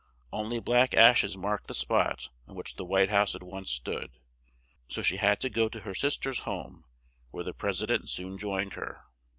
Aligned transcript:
On 0.33 0.49
ly 0.49 0.59
black 0.59 0.95
ash 0.95 1.23
es 1.23 1.37
marked 1.37 1.67
the 1.67 1.75
spot 1.75 2.29
on 2.47 2.55
which 2.55 2.75
the 2.75 2.83
White 2.85 3.11
House 3.11 3.33
had 3.33 3.43
once 3.43 3.69
stood, 3.69 4.09
so 4.87 5.03
she 5.03 5.17
had 5.17 5.39
to 5.41 5.47
go 5.47 5.69
to 5.69 5.81
her 5.81 5.93
sis 5.93 6.17
ter's 6.17 6.39
home, 6.39 6.85
where 7.29 7.43
the 7.43 7.53
Pres 7.53 7.83
i 7.83 7.85
dent 7.85 8.09
soon 8.09 8.39
joined 8.39 8.73
her. 8.73 9.03